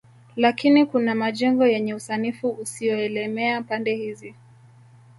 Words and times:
Lakini 0.35 0.85
kuna 0.85 1.15
majengo 1.15 1.67
yenye 1.67 1.93
usanifu 1.93 2.49
usioelemea 2.49 3.61
pande 3.63 3.95
hizi 3.95 4.35